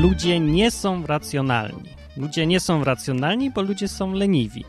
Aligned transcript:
ludzie 0.00 0.40
nie 0.40 0.70
są 0.70 1.06
racjonalni. 1.06 1.90
Ludzie 2.16 2.46
nie 2.46 2.60
są 2.60 2.84
racjonalni, 2.84 3.50
bo 3.50 3.62
ludzie 3.62 3.88
są 3.88 4.12
leniwi. 4.12 4.64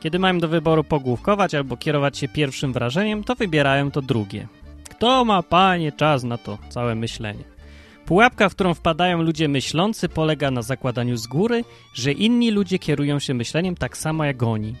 Kiedy 0.00 0.18
mają 0.18 0.38
do 0.38 0.48
wyboru 0.48 0.84
pogłówkować 0.84 1.54
albo 1.54 1.76
kierować 1.76 2.18
się 2.18 2.28
pierwszym 2.28 2.72
wrażeniem, 2.72 3.24
to 3.24 3.34
wybierają 3.34 3.90
to 3.90 4.02
drugie. 4.02 4.48
Kto 4.90 5.24
ma, 5.24 5.42
panie, 5.42 5.92
czas 5.92 6.24
na 6.24 6.38
to 6.38 6.58
całe 6.68 6.94
myślenie? 6.94 7.44
Pułapka, 8.06 8.48
w 8.48 8.54
którą 8.54 8.74
wpadają 8.74 9.22
ludzie 9.22 9.48
myślący, 9.48 10.08
polega 10.08 10.50
na 10.50 10.62
zakładaniu 10.62 11.16
z 11.16 11.26
góry, 11.26 11.64
że 11.94 12.12
inni 12.12 12.50
ludzie 12.50 12.78
kierują 12.78 13.18
się 13.18 13.34
myśleniem 13.34 13.74
tak 13.76 13.96
samo 13.96 14.24
jak 14.24 14.42
oni. 14.42 14.74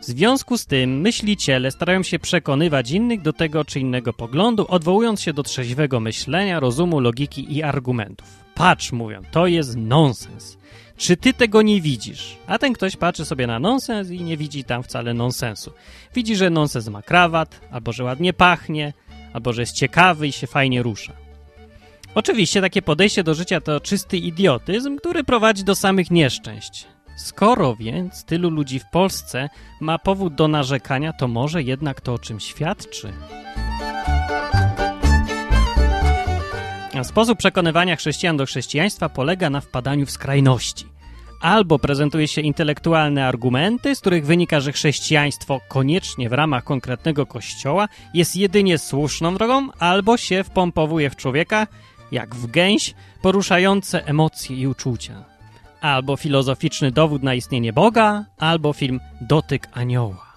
W 0.00 0.04
związku 0.04 0.58
z 0.58 0.66
tym 0.66 1.00
myśliciele 1.00 1.70
starają 1.70 2.02
się 2.02 2.18
przekonywać 2.18 2.90
innych 2.90 3.22
do 3.22 3.32
tego 3.32 3.64
czy 3.64 3.80
innego 3.80 4.12
poglądu, 4.12 4.66
odwołując 4.68 5.20
się 5.20 5.32
do 5.32 5.42
trzeźwego 5.42 6.00
myślenia, 6.00 6.60
rozumu, 6.60 7.00
logiki 7.00 7.56
i 7.56 7.62
argumentów. 7.62 8.49
Patrz, 8.60 8.92
mówią, 8.92 9.22
to 9.30 9.46
jest 9.46 9.76
nonsens. 9.76 10.58
Czy 10.96 11.16
ty 11.16 11.32
tego 11.32 11.62
nie 11.62 11.80
widzisz? 11.80 12.36
A 12.46 12.58
ten 12.58 12.72
ktoś 12.72 12.96
patrzy 12.96 13.24
sobie 13.24 13.46
na 13.46 13.58
nonsens 13.58 14.10
i 14.10 14.24
nie 14.24 14.36
widzi 14.36 14.64
tam 14.64 14.82
wcale 14.82 15.14
nonsensu. 15.14 15.72
Widzi, 16.14 16.36
że 16.36 16.50
nonsens 16.50 16.88
ma 16.88 17.02
krawat, 17.02 17.60
albo 17.70 17.92
że 17.92 18.04
ładnie 18.04 18.32
pachnie, 18.32 18.92
albo 19.32 19.52
że 19.52 19.62
jest 19.62 19.74
ciekawy 19.74 20.28
i 20.28 20.32
się 20.32 20.46
fajnie 20.46 20.82
rusza. 20.82 21.12
Oczywiście 22.14 22.60
takie 22.60 22.82
podejście 22.82 23.24
do 23.24 23.34
życia 23.34 23.60
to 23.60 23.80
czysty 23.80 24.16
idiotyzm, 24.16 24.96
który 24.96 25.24
prowadzi 25.24 25.64
do 25.64 25.74
samych 25.74 26.10
nieszczęść. 26.10 26.86
Skoro 27.16 27.76
więc 27.76 28.24
tylu 28.24 28.50
ludzi 28.50 28.78
w 28.78 28.90
Polsce 28.92 29.48
ma 29.80 29.98
powód 29.98 30.34
do 30.34 30.48
narzekania, 30.48 31.12
to 31.12 31.28
może 31.28 31.62
jednak 31.62 32.00
to 32.00 32.14
o 32.14 32.18
czym 32.18 32.40
świadczy. 32.40 33.12
Sposób 37.10 37.38
przekonywania 37.38 37.96
chrześcijan 37.96 38.36
do 38.36 38.46
chrześcijaństwa 38.46 39.08
polega 39.08 39.50
na 39.50 39.60
wpadaniu 39.60 40.06
w 40.06 40.10
skrajności. 40.10 40.86
Albo 41.40 41.78
prezentuje 41.78 42.28
się 42.28 42.40
intelektualne 42.40 43.26
argumenty, 43.26 43.94
z 43.94 44.00
których 44.00 44.26
wynika, 44.26 44.60
że 44.60 44.72
chrześcijaństwo 44.72 45.60
koniecznie 45.68 46.28
w 46.28 46.32
ramach 46.32 46.64
konkretnego 46.64 47.26
kościoła 47.26 47.88
jest 48.14 48.36
jedynie 48.36 48.78
słuszną 48.78 49.34
drogą, 49.34 49.68
albo 49.78 50.16
się 50.16 50.44
wpompowuje 50.44 51.10
w 51.10 51.16
człowieka, 51.16 51.66
jak 52.12 52.34
w 52.34 52.46
gęś, 52.46 52.94
poruszające 53.22 54.06
emocje 54.06 54.56
i 54.56 54.66
uczucia. 54.66 55.24
Albo 55.80 56.16
filozoficzny 56.16 56.90
dowód 56.90 57.22
na 57.22 57.34
istnienie 57.34 57.72
Boga, 57.72 58.24
albo 58.38 58.72
film 58.72 59.00
Dotyk 59.20 59.68
Anioła. 59.72 60.29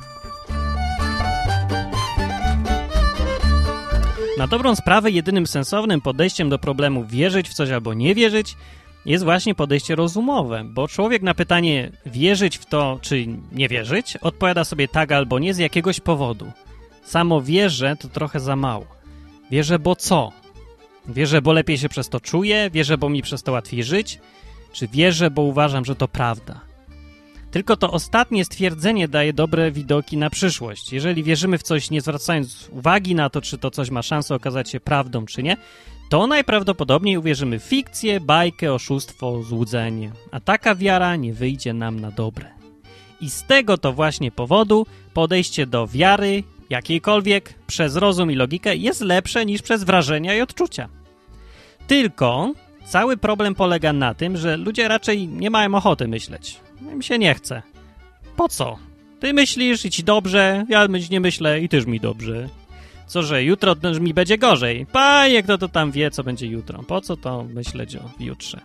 Na 4.38 4.48
dobrą 4.48 4.76
sprawę 4.76 5.12
jedynym 5.12 5.48
sensownym 5.48 6.02
podejściem 6.02 6.50
do 6.50 6.59
problemu 6.59 7.06
wierzyć 7.06 7.50
w 7.50 7.53
coś 7.53 7.70
albo 7.70 7.94
nie 7.94 8.16
wierzyć 8.16 8.56
jest 9.06 9.23
właśnie 9.23 9.56
podejście 9.56 9.95
rozumowe, 9.95 10.64
bo 10.66 10.88
człowiek 10.88 11.22
na 11.22 11.34
pytanie 11.34 11.92
wierzyć 12.06 12.58
w 12.58 12.66
to 12.66 13.00
czy 13.02 13.26
nie 13.52 13.67
wierzyć 13.70 14.17
odpowiada 14.17 14.64
sobie 14.64 14.88
tak 14.88 15.11
albo 15.11 15.39
nie 15.39 15.54
z 15.54 15.58
jakiegoś 15.58 16.00
powodu. 16.00 16.52
Samo 17.04 17.42
wierzę 17.42 17.95
to 18.00 18.08
trochę 18.08 18.39
za 18.39 18.56
mało. 18.56 18.86
Wierzę, 19.52 19.80
bo 19.80 19.95
co? 19.95 20.31
Wierzę, 21.08 21.42
bo 21.42 21.54
lepiej 21.54 21.78
się 21.78 21.89
przez 21.89 22.09
to 22.09 22.20
czuję, 22.20 22.70
wierzę, 22.73 22.98
bo 22.98 23.09
mi 23.09 23.22
przez 23.22 23.44
to 23.44 23.52
łatwiej 23.52 23.84
żyć, 23.84 24.20
czy 24.72 24.88
wierzę, 24.88 25.31
bo 25.31 25.42
uważam, 25.42 25.86
że 25.86 25.95
to 25.95 26.08
prawda. 26.08 26.72
Tylko 27.53 27.77
to 27.77 27.91
ostatnie 27.91 28.45
stwierdzenie 28.45 29.07
daje 29.07 29.33
dobre 29.33 29.71
widoki 29.71 30.17
na 30.17 30.29
przyszłość. 30.29 30.93
Jeżeli 30.93 31.23
wierzymy 31.23 31.57
w 31.57 31.63
coś, 31.63 31.89
nie 31.89 32.01
zwracając 32.01 32.69
uwagi 32.71 33.15
na 33.15 33.29
to, 33.29 33.41
czy 33.41 33.57
to 33.57 33.71
coś 33.71 33.89
ma 33.89 34.01
szansę 34.01 34.35
okazać 34.35 34.69
się 34.69 34.79
prawdą, 34.79 35.25
czy 35.25 35.43
nie, 35.43 35.57
to 36.09 36.27
najprawdopodobniej 36.27 37.17
uwierzymy 37.17 37.59
w 37.59 37.63
fikcję, 37.63 38.19
bajkę, 38.19 38.73
oszustwo, 38.73 39.43
złudzenie. 39.43 40.11
A 40.31 40.39
taka 40.39 40.75
wiara 40.75 41.15
nie 41.15 41.33
wyjdzie 41.33 41.73
nam 41.73 41.99
na 41.99 42.11
dobre. 42.11 42.49
I 43.21 43.29
z 43.29 43.43
tego 43.43 43.77
to 43.77 43.93
właśnie 43.93 44.31
powodu 44.31 44.85
podejście 45.13 45.65
do 45.65 45.87
wiary, 45.87 46.43
jakiejkolwiek, 46.69 47.53
przez 47.67 47.95
rozum 47.95 48.31
i 48.31 48.36
logikę 48.36 48.75
jest 48.75 49.02
lepsze 49.02 49.45
niż 49.45 49.61
przez 49.61 49.83
wrażenia 49.83 50.36
i 50.36 50.42
odczucia. 50.42 50.89
Tylko 51.87 52.53
cały 52.86 53.17
problem 53.17 53.55
polega 53.55 53.94
na 53.94 54.14
tym, 54.14 54.38
że 54.38 54.58
ludzie 54.58 54.88
raczej 54.88 55.27
nie 55.27 55.49
mają 55.49 55.76
ochoty 55.76 56.08
myśleć. 56.08 56.60
Im 56.92 57.02
się 57.02 57.20
nie 57.20 57.33
chce. 57.33 57.61
Po 58.36 58.49
co? 58.49 58.77
Ty 59.20 59.33
myślisz 59.33 59.86
i 59.86 59.89
ci 59.89 60.04
dobrze, 60.04 60.66
ja 60.70 60.88
nie 61.11 61.20
myślę 61.20 61.60
i 61.60 61.70
też 61.70 61.86
mi 61.86 61.99
dobrze. 61.99 62.49
Co, 63.08 63.23
że 63.23 63.43
jutro 63.43 63.76
też 63.76 63.99
mi 63.99 64.14
będzie 64.14 64.38
gorzej. 64.38 64.86
Panie, 64.92 65.43
kto 65.43 65.58
to 65.58 65.67
tam 65.67 65.92
wie, 65.92 66.11
co 66.11 66.23
będzie 66.23 66.48
jutro. 66.48 66.83
Po 66.83 67.02
co 67.02 67.17
to 67.17 67.43
myśleć 67.43 67.95
o 67.95 68.10
jutrze? 68.20 68.61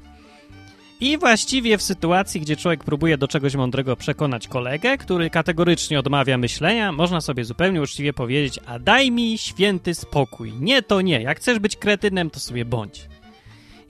I 1.00 1.18
właściwie 1.18 1.78
w 1.78 1.82
sytuacji, 1.82 2.40
gdzie 2.40 2.56
człowiek 2.56 2.84
próbuje 2.84 3.18
do 3.18 3.28
czegoś 3.28 3.54
mądrego 3.54 3.96
przekonać 3.96 4.48
kolegę, 4.48 4.98
który 4.98 5.30
kategorycznie 5.30 5.98
odmawia 5.98 6.38
myślenia, 6.38 6.92
można 6.92 7.20
sobie 7.20 7.44
zupełnie 7.44 7.82
uczciwie 7.82 8.12
powiedzieć, 8.12 8.60
a 8.66 8.78
daj 8.78 9.10
mi 9.10 9.38
święty 9.38 9.94
spokój. 9.94 10.52
Nie, 10.60 10.82
to 10.82 11.00
nie. 11.00 11.22
Jak 11.22 11.38
chcesz 11.38 11.58
być 11.58 11.76
kretynem, 11.76 12.30
to 12.30 12.40
sobie 12.40 12.64
bądź 12.64 13.08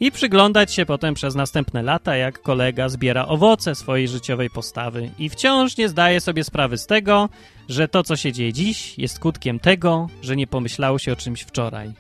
i 0.00 0.12
przyglądać 0.12 0.75
się 0.75 0.86
potem 0.86 1.14
przez 1.14 1.34
następne 1.34 1.82
lata, 1.82 2.16
jak 2.16 2.42
kolega 2.42 2.88
zbiera 2.88 3.26
owoce 3.26 3.75
swojej 3.75 4.09
życiowej 4.09 4.50
postawy 4.50 5.10
i 5.19 5.28
wciąż 5.28 5.76
nie 5.76 5.88
zdaje 5.88 6.20
sobie 6.20 6.44
sprawy 6.44 6.78
z 6.78 6.86
tego, 6.86 7.28
że 7.69 7.88
to, 7.88 8.03
co 8.03 8.16
się 8.16 8.32
dzieje 8.32 8.53
dziś, 8.53 8.98
jest 8.98 9.16
skutkiem 9.16 9.58
tego, 9.58 10.08
że 10.22 10.37
nie 10.37 10.47
pomyślało 10.47 10.98
się 10.98 11.12
o 11.12 11.16
czymś 11.16 11.42
wczoraj. 11.42 11.92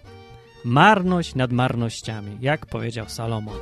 Marność 0.64 1.34
nad 1.34 1.52
marnościami, 1.52 2.36
jak 2.40 2.66
powiedział 2.66 3.08
Salomon. 3.08 3.58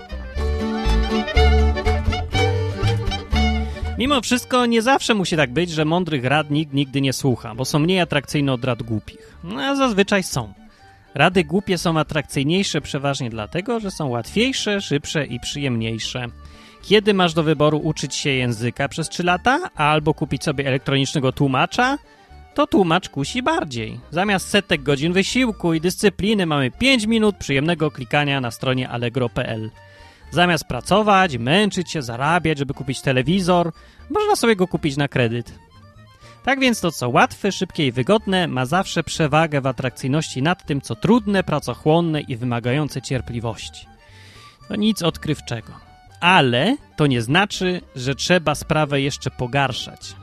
Mimo 3.99 4.21
wszystko 4.21 4.67
nie 4.67 4.83
zawsze 4.83 5.15
musi 5.15 5.37
tak 5.37 5.53
być, 5.53 5.71
że 5.71 5.85
mądrych 5.85 6.25
rad 6.25 6.51
nikt 6.51 6.73
nigdy 6.73 7.01
nie 7.01 7.13
słucha, 7.13 7.55
bo 7.55 7.65
są 7.65 7.79
mniej 7.79 8.01
atrakcyjne 8.01 8.53
od 8.53 8.65
rad 8.65 8.83
głupich. 8.83 9.37
No, 9.45 9.61
a 9.63 9.75
zazwyczaj 9.75 10.23
są. 10.23 10.53
Rady 11.17 11.45
głupie 11.45 11.79
są 11.79 11.99
atrakcyjniejsze 11.99 12.81
przeważnie 12.81 13.31
dlatego, 13.31 13.81
że 13.81 13.91
są 13.91 14.09
łatwiejsze, 14.09 14.81
szybsze 14.81 15.27
i 15.27 15.41
przyjemniejsze. 15.41 16.27
Kiedy 16.83 17.15
masz 17.15 17.35
do 17.35 17.43
wyboru 17.43 17.79
uczyć 17.79 18.15
się 18.15 18.31
języka 18.31 18.89
przez 18.89 19.09
3 19.09 19.23
lata, 19.23 19.71
albo 19.75 20.15
kupić 20.15 20.45
sobie 20.45 20.67
elektronicznego 20.67 21.33
tłumacza, 21.33 21.99
to 22.55 22.67
tłumacz 22.67 23.09
kusi 23.09 23.43
bardziej. 23.43 24.01
Zamiast 24.11 24.49
setek 24.49 24.83
godzin 24.83 25.13
wysiłku 25.13 25.75
i 25.75 25.81
dyscypliny 25.81 26.47
mamy 26.47 26.71
5 26.71 27.07
minut 27.07 27.37
przyjemnego 27.37 27.91
klikania 27.91 28.41
na 28.41 28.51
stronie 28.51 28.89
allegro.pl. 28.89 29.71
Zamiast 30.31 30.65
pracować, 30.65 31.39
męczyć 31.39 31.91
się, 31.91 32.03
zarabiać, 32.03 32.59
żeby 32.59 32.75
kupić 32.75 33.01
telewizor, 33.01 33.73
można 34.11 34.37
sobie 34.37 34.57
go 34.57 34.67
kupić 34.67 34.97
na 34.97 35.09
kredyt. 35.09 35.66
Tak 36.47 36.61
więc 36.61 36.81
to, 36.81 36.93
co 36.93 37.09
łatwe, 37.09 37.53
szybkie 37.53 37.87
i 37.87 37.93
wygodne, 37.93 38.49
ma 38.49 38.67
zawsze 38.67 39.03
przewagę 39.03 39.61
w 39.61 39.67
atrakcyjności 39.67 40.43
nad 40.43 40.67
tym, 40.67 40.81
co 40.81 40.95
trudne, 40.95 41.45
pracochłonne 41.45 42.21
i 42.21 42.37
wymagające 42.37 43.03
cierpliwości. 43.03 43.87
To 44.69 44.77
nic 44.77 45.03
odkrywczego. 45.03 45.73
Ale 46.21 46.77
to 46.97 47.07
nie 47.07 47.23
znaczy, 47.23 47.81
że 47.97 48.15
trzeba 48.15 48.55
sprawę 48.55 49.01
jeszcze 49.01 49.31
pogarszać. 49.31 50.17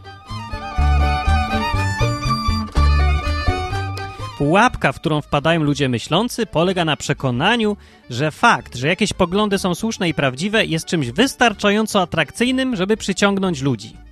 Pułapka, 4.38 4.92
w 4.92 5.00
którą 5.00 5.22
wpadają 5.22 5.64
ludzie 5.64 5.90
myślący, 5.90 6.46
polega 6.46 6.86
na 6.86 6.98
przekonaniu, 6.98 7.78
że 8.10 8.32
fakt, 8.32 8.76
że 8.76 8.88
jakieś 8.88 9.14
poglądy 9.14 9.58
są 9.60 9.76
słuszne 9.76 10.10
i 10.10 10.14
prawdziwe, 10.14 10.66
jest 10.66 10.86
czymś 10.86 11.12
wystarczająco 11.12 12.02
atrakcyjnym, 12.02 12.76
żeby 12.76 12.98
przyciągnąć 12.98 13.62
ludzi. 13.62 14.03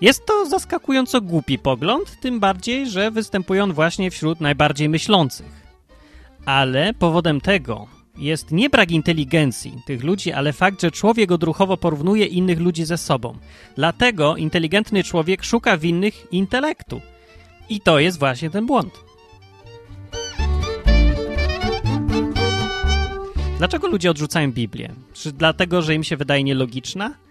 Jest 0.00 0.26
to 0.26 0.46
zaskakująco 0.46 1.20
głupi 1.20 1.58
pogląd, 1.58 2.20
tym 2.20 2.40
bardziej, 2.40 2.90
że 2.90 3.10
występuje 3.10 3.64
on 3.64 3.72
właśnie 3.72 4.10
wśród 4.10 4.40
najbardziej 4.40 4.88
myślących. 4.88 5.66
Ale 6.46 6.94
powodem 6.94 7.40
tego 7.40 7.86
jest 8.18 8.50
nie 8.50 8.70
brak 8.70 8.90
inteligencji 8.90 9.82
tych 9.86 10.04
ludzi, 10.04 10.32
ale 10.32 10.52
fakt, 10.52 10.82
że 10.82 10.90
człowiek 10.90 11.32
odruchowo 11.32 11.76
porównuje 11.76 12.24
innych 12.24 12.60
ludzi 12.60 12.84
ze 12.84 12.98
sobą. 12.98 13.38
Dlatego 13.76 14.36
inteligentny 14.36 15.04
człowiek 15.04 15.44
szuka 15.44 15.78
winnych 15.78 16.32
intelektu. 16.32 17.00
I 17.68 17.80
to 17.80 17.98
jest 17.98 18.18
właśnie 18.18 18.50
ten 18.50 18.66
błąd. 18.66 18.92
Dlaczego 23.58 23.88
ludzie 23.88 24.10
odrzucają 24.10 24.52
Biblię? 24.52 24.92
Czy 25.12 25.32
dlatego, 25.32 25.82
że 25.82 25.94
im 25.94 26.04
się 26.04 26.16
wydaje 26.16 26.44
nielogiczna? 26.44 27.25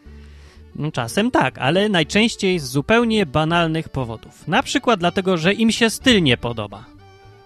No, 0.75 0.91
czasem 0.91 1.31
tak, 1.31 1.57
ale 1.57 1.89
najczęściej 1.89 2.59
z 2.59 2.65
zupełnie 2.65 3.25
banalnych 3.25 3.89
powodów. 3.89 4.47
Na 4.47 4.63
przykład 4.63 4.99
dlatego, 4.99 5.37
że 5.37 5.53
im 5.53 5.71
się 5.71 5.89
styl 5.89 6.23
nie 6.23 6.37
podoba. 6.37 6.85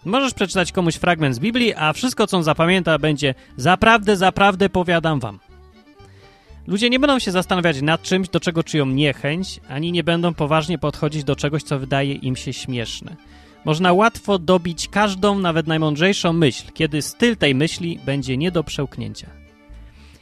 Możesz 0.06 0.34
przeczytać 0.34 0.72
komuś 0.72 0.96
fragment 0.96 1.36
z 1.36 1.40
Biblii, 1.40 1.74
a 1.76 1.94
wszystko, 1.94 2.28
co 2.28 2.38
on 2.38 2.44
zapamięta, 2.44 3.00
będzie 3.00 3.36
zaprawdę, 3.58 4.18
zaprawdę 4.18 4.70
powiadam 4.70 5.20
wam. 5.20 5.40
Ludzie 6.68 6.90
nie 6.90 7.00
będą 7.00 7.20
się 7.20 7.32
zastanawiać 7.32 7.82
nad 7.82 8.02
czymś, 8.02 8.30
do 8.30 8.40
czego 8.40 8.64
czują 8.64 8.86
niechęć, 8.86 9.60
ani 9.70 9.92
nie 9.92 10.04
będą 10.04 10.34
poważnie 10.34 10.78
podchodzić 10.78 11.24
do 11.24 11.36
czegoś, 11.36 11.64
co 11.64 11.80
wydaje 11.80 12.14
im 12.14 12.36
się 12.36 12.54
śmieszne. 12.54 13.16
Można 13.66 13.94
łatwo 13.94 14.40
dobić 14.40 14.88
każdą, 14.88 15.40
nawet 15.40 15.68
najmądrzejszą 15.68 16.34
myśl, 16.34 16.72
kiedy 16.74 17.02
styl 17.02 17.38
tej 17.38 17.56
myśli 17.56 18.00
będzie 18.06 18.38
nie 18.38 18.52
do 18.52 18.64
przełknięcia. 18.64 19.39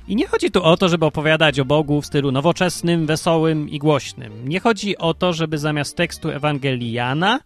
I 0.08 0.16
nie 0.16 0.28
chodzi 0.28 0.52
tu 0.52 0.64
o 0.64 0.78
to, 0.78 0.90
żeby 0.90 1.06
opowiadać 1.06 1.60
o 1.60 1.66
Bogu 1.66 2.02
w 2.02 2.06
stylu 2.06 2.32
nowoczesnym, 2.32 3.06
wesołym 3.06 3.70
i 3.70 3.80
głośnym. 3.80 4.50
Nie 4.50 4.60
chodzi 4.60 4.98
o 4.98 5.14
to, 5.14 5.34
żeby 5.34 5.58
zamiast 5.58 5.96
tekstu 5.96 6.30
Ewangeliana 6.30 7.40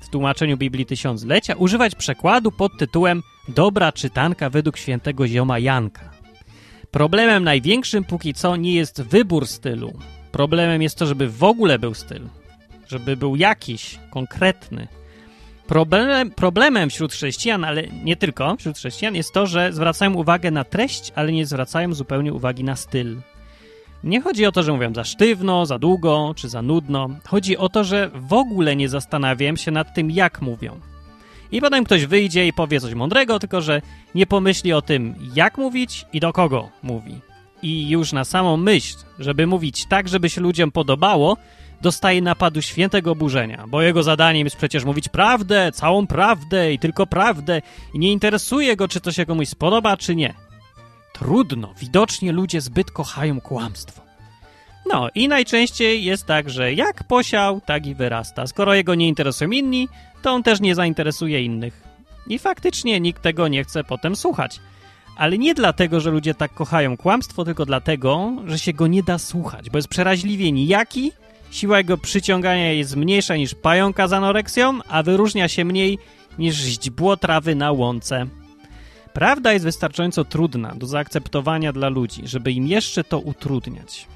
w 0.00 0.08
tłumaczeniu 0.08 0.56
Biblii 0.56 0.86
Tysiąclecia 0.86 1.54
używać 1.54 1.94
przekładu 1.94 2.52
pod 2.52 2.78
tytułem 2.78 3.22
Dobra 3.48 3.92
czytanka 3.92 4.50
według 4.50 4.76
świętego 4.76 5.28
zioma 5.28 5.58
Janka. 5.58 6.10
Problemem 6.90 7.44
największym 7.44 8.04
póki 8.04 8.34
co 8.34 8.56
nie 8.56 8.74
jest 8.74 9.02
wybór 9.02 9.46
stylu. 9.46 9.92
Problemem 10.32 10.82
jest 10.82 10.98
to, 10.98 11.06
żeby 11.06 11.28
w 11.28 11.44
ogóle 11.44 11.78
był 11.78 11.94
styl. 11.94 12.22
Żeby 12.88 13.16
był 13.16 13.36
jakiś, 13.36 13.98
konkretny. 14.10 14.88
Problemem, 15.66 16.30
problemem 16.30 16.90
wśród 16.90 17.12
chrześcijan, 17.12 17.64
ale 17.64 17.82
nie 18.04 18.16
tylko 18.16 18.56
wśród 18.56 18.76
chrześcijan, 18.76 19.14
jest 19.14 19.32
to, 19.32 19.46
że 19.46 19.72
zwracają 19.72 20.14
uwagę 20.14 20.50
na 20.50 20.64
treść, 20.64 21.12
ale 21.14 21.32
nie 21.32 21.46
zwracają 21.46 21.94
zupełnie 21.94 22.32
uwagi 22.32 22.64
na 22.64 22.76
styl. 22.76 23.16
Nie 24.04 24.20
chodzi 24.20 24.46
o 24.46 24.52
to, 24.52 24.62
że 24.62 24.72
mówią 24.72 24.94
za 24.94 25.04
sztywno, 25.04 25.66
za 25.66 25.78
długo 25.78 26.32
czy 26.36 26.48
za 26.48 26.62
nudno. 26.62 27.10
Chodzi 27.26 27.56
o 27.56 27.68
to, 27.68 27.84
że 27.84 28.10
w 28.14 28.32
ogóle 28.32 28.76
nie 28.76 28.88
zastanawiam 28.88 29.56
się 29.56 29.70
nad 29.70 29.94
tym, 29.94 30.10
jak 30.10 30.42
mówią. 30.42 30.80
I 31.52 31.60
potem 31.60 31.84
ktoś 31.84 32.06
wyjdzie 32.06 32.46
i 32.46 32.52
powie 32.52 32.80
coś 32.80 32.94
mądrego, 32.94 33.38
tylko 33.38 33.60
że 33.60 33.82
nie 34.14 34.26
pomyśli 34.26 34.72
o 34.72 34.82
tym, 34.82 35.14
jak 35.34 35.58
mówić 35.58 36.06
i 36.12 36.20
do 36.20 36.32
kogo 36.32 36.68
mówi. 36.82 37.20
I 37.62 37.88
już 37.88 38.12
na 38.12 38.24
samą 38.24 38.56
myśl, 38.56 38.96
żeby 39.18 39.46
mówić 39.46 39.86
tak, 39.86 40.08
żeby 40.08 40.30
się 40.30 40.40
ludziom 40.40 40.70
podobało, 40.70 41.36
dostaje 41.84 42.22
napadu 42.22 42.62
świętego 42.62 43.12
oburzenia, 43.12 43.64
bo 43.68 43.82
jego 43.82 44.02
zadaniem 44.02 44.46
jest 44.46 44.56
przecież 44.56 44.84
mówić 44.84 45.08
prawdę, 45.08 45.72
całą 45.72 46.06
prawdę 46.06 46.72
i 46.72 46.78
tylko 46.78 47.06
prawdę 47.06 47.62
i 47.94 47.98
nie 47.98 48.12
interesuje 48.12 48.76
go, 48.76 48.88
czy 48.88 49.00
to 49.00 49.12
się 49.12 49.26
komuś 49.26 49.48
spodoba, 49.48 49.96
czy 49.96 50.16
nie. 50.16 50.34
Trudno, 51.12 51.74
widocznie 51.78 52.32
ludzie 52.32 52.60
zbyt 52.60 52.90
kochają 52.90 53.40
kłamstwo. 53.40 54.02
No 54.86 55.08
i 55.14 55.28
najczęściej 55.28 56.04
jest 56.04 56.26
tak, 56.26 56.50
że 56.50 56.72
jak 56.72 57.04
posiał, 57.04 57.60
tak 57.60 57.86
i 57.86 57.94
wyrasta. 57.94 58.46
Skoro 58.46 58.74
jego 58.74 58.94
nie 58.94 59.08
interesują 59.08 59.50
inni, 59.50 59.88
to 60.22 60.32
on 60.32 60.42
też 60.42 60.60
nie 60.60 60.74
zainteresuje 60.74 61.44
innych. 61.44 61.82
I 62.26 62.38
faktycznie 62.38 63.00
nikt 63.00 63.22
tego 63.22 63.48
nie 63.48 63.64
chce 63.64 63.84
potem 63.84 64.16
słuchać. 64.16 64.60
Ale 65.16 65.38
nie 65.38 65.54
dlatego, 65.54 66.00
że 66.00 66.10
ludzie 66.10 66.34
tak 66.34 66.54
kochają 66.54 66.96
kłamstwo, 66.96 67.44
tylko 67.44 67.66
dlatego, 67.66 68.32
że 68.46 68.58
się 68.58 68.72
go 68.72 68.86
nie 68.86 69.02
da 69.02 69.18
słuchać, 69.18 69.70
bo 69.70 69.78
jest 69.78 69.88
przeraźliwie 69.88 70.52
nijaki, 70.52 71.12
siła 71.54 71.78
jego 71.78 71.98
przyciągania 71.98 72.72
jest 72.72 72.96
mniejsza 72.96 73.36
niż 73.36 73.54
pająka 73.54 74.08
z 74.08 74.12
anoreksją, 74.12 74.78
a 74.88 75.02
wyróżnia 75.02 75.48
się 75.48 75.64
mniej 75.64 75.98
niż 76.38 76.54
źdźbło 76.56 77.16
trawy 77.16 77.54
na 77.54 77.72
łące. 77.72 78.26
Prawda 79.12 79.52
jest 79.52 79.64
wystarczająco 79.64 80.24
trudna 80.24 80.74
do 80.74 80.86
zaakceptowania 80.86 81.72
dla 81.72 81.88
ludzi, 81.88 82.22
żeby 82.24 82.52
im 82.52 82.66
jeszcze 82.66 83.04
to 83.04 83.18
utrudniać. 83.18 84.06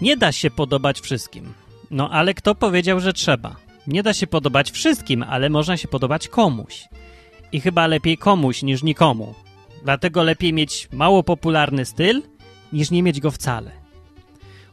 Nie 0.00 0.16
da 0.16 0.32
się 0.32 0.50
podobać 0.50 1.00
wszystkim. 1.00 1.52
No 1.90 2.10
ale 2.10 2.34
kto 2.34 2.54
powiedział, 2.54 3.00
że 3.00 3.12
trzeba? 3.12 3.56
Nie 3.86 4.02
da 4.02 4.14
się 4.14 4.26
podobać 4.26 4.70
wszystkim, 4.70 5.22
ale 5.22 5.50
można 5.50 5.76
się 5.76 5.88
podobać 5.88 6.28
komuś. 6.28 6.88
I 7.52 7.60
chyba 7.60 7.86
lepiej 7.86 8.18
komuś 8.18 8.62
niż 8.62 8.82
nikomu. 8.82 9.34
Dlatego 9.84 10.22
lepiej 10.22 10.52
mieć 10.52 10.88
mało 10.92 11.22
popularny 11.22 11.84
styl, 11.84 12.22
niż 12.72 12.90
nie 12.90 13.02
mieć 13.02 13.20
go 13.20 13.30
wcale. 13.30 13.70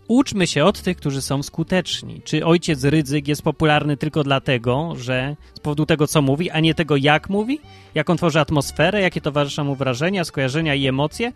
Uczmy 0.08 0.48
się 0.48 0.66
od 0.66 0.81
tych, 0.81 0.98
którzy 0.98 1.22
są 1.22 1.44
skuteczni. 1.44 2.22
Czy 2.24 2.46
ojciec 2.46 2.84
Rydzyk 2.84 3.28
jest 3.28 3.42
popularny 3.42 3.98
tylko 3.98 4.24
dlatego, 4.24 4.94
że 4.96 5.36
z 5.54 5.60
powodu 5.60 5.86
tego, 5.86 6.08
co 6.08 6.22
mówi, 6.22 6.50
a 6.50 6.60
nie 6.60 6.74
tego, 6.74 6.96
jak 6.96 7.30
mówi? 7.30 7.60
Jak 7.96 8.10
on 8.10 8.18
tworzy 8.18 8.40
atmosferę, 8.40 9.02
jakie 9.02 9.22
towarzyszą 9.22 9.63
mu 9.63 9.75
wrażenia, 9.75 10.24
skojarzenia 10.24 10.75
i 10.75 10.88
emocje? 10.88 11.34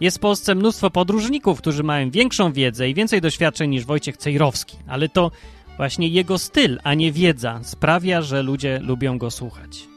Jest 0.00 0.16
w 0.16 0.20
Polsce 0.20 0.54
mnóstwo 0.54 0.90
podróżników, 0.90 1.58
którzy 1.58 1.82
mają 1.82 2.10
większą 2.10 2.52
wiedzę 2.52 2.88
i 2.88 2.94
więcej 2.94 3.20
doświadczeń 3.20 3.70
niż 3.70 3.84
Wojciech 3.84 4.16
Cejrowski, 4.16 4.76
ale 4.88 5.08
to 5.08 5.30
właśnie 5.76 6.08
jego 6.08 6.38
styl, 6.38 6.78
a 6.84 6.94
nie 6.94 7.12
wiedza 7.12 7.60
sprawia, 7.62 8.22
że 8.22 8.42
ludzie 8.42 8.78
lubią 8.82 9.18
go 9.18 9.30
słuchać. 9.30 9.95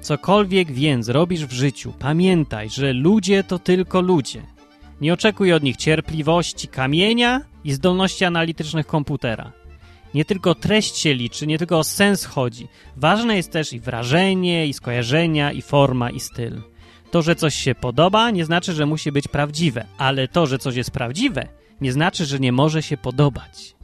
Cokolwiek 0.00 0.72
więc 0.72 1.08
robisz 1.08 1.46
w 1.46 1.52
życiu, 1.52 1.92
pamiętaj, 1.98 2.70
że 2.70 2.92
ludzie 2.92 3.44
to 3.44 3.58
tylko 3.58 4.00
ludzie. 4.00 4.42
Nie 5.00 5.12
oczekuj 5.12 5.52
od 5.52 5.62
nich 5.62 5.76
cierpliwości 5.76 6.68
kamienia 6.68 7.40
i 7.64 7.72
zdolności 7.72 8.24
analitycznych 8.24 8.86
komputera. 8.86 9.52
Nie 10.14 10.24
tylko 10.24 10.54
treść 10.54 10.96
się 10.96 11.14
liczy, 11.14 11.46
nie 11.46 11.58
tylko 11.58 11.78
o 11.78 11.84
sens 11.84 12.24
chodzi. 12.24 12.68
Ważne 12.96 13.36
jest 13.36 13.52
też 13.52 13.72
i 13.72 13.80
wrażenie, 13.80 14.66
i 14.66 14.72
skojarzenia, 14.72 15.52
i 15.52 15.62
forma, 15.62 16.10
i 16.10 16.20
styl. 16.20 16.62
To, 17.10 17.22
że 17.22 17.36
coś 17.36 17.54
się 17.54 17.74
podoba, 17.74 18.30
nie 18.30 18.44
znaczy, 18.44 18.72
że 18.72 18.86
musi 18.86 19.12
być 19.12 19.28
prawdziwe, 19.28 19.86
ale 19.98 20.28
to, 20.28 20.46
że 20.46 20.58
coś 20.58 20.76
jest 20.76 20.90
prawdziwe, 20.90 21.48
nie 21.80 21.92
znaczy, 21.92 22.26
że 22.26 22.38
nie 22.38 22.52
może 22.52 22.82
się 22.82 22.96
podobać. 22.96 23.74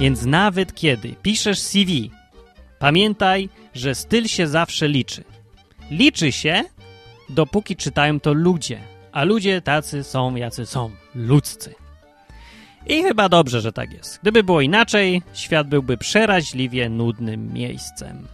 Więc 0.00 0.24
nawet 0.26 0.74
kiedy 0.74 1.14
piszesz 1.22 1.60
CV, 1.60 2.10
pamiętaj, 2.78 3.48
że 3.74 3.94
styl 3.94 4.26
się 4.26 4.48
zawsze 4.48 4.88
liczy. 4.88 5.24
Liczy 5.90 6.32
się, 6.32 6.64
dopóki 7.28 7.76
czytają 7.76 8.20
to 8.20 8.32
ludzie, 8.32 8.80
a 9.12 9.24
ludzie 9.24 9.62
tacy 9.62 10.04
są, 10.04 10.36
jacy 10.36 10.66
są, 10.66 10.90
ludzcy. 11.14 11.74
I 12.86 13.02
chyba 13.02 13.28
dobrze, 13.28 13.60
że 13.60 13.72
tak 13.72 13.92
jest. 13.92 14.18
Gdyby 14.22 14.44
było 14.44 14.60
inaczej, 14.60 15.22
świat 15.34 15.68
byłby 15.68 15.96
przeraźliwie 15.96 16.88
nudnym 16.88 17.52
miejscem. 17.52 18.28